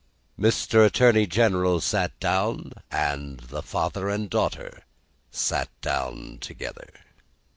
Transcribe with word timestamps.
Mr. 0.39 0.83
Attorney 0.83 1.27
General 1.27 1.79
sat 1.79 2.19
down, 2.19 2.71
and 2.89 3.39
the 3.39 3.61
father 3.61 4.09
and 4.09 4.31
daughter 4.31 4.81
sat 5.29 5.69
down 5.81 6.39
together. 6.41 6.89